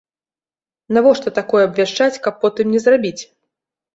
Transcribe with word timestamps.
Навошта 0.97 1.33
такое 1.39 1.61
абвяшчаць, 1.67 2.21
каб 2.27 2.41
потым 2.45 2.71
не 2.77 2.83
зрабіць? 2.87 3.21